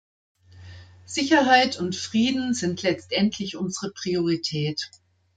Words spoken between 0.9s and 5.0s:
Sicherheit und Frieden sind letztendlich unsere Priorität.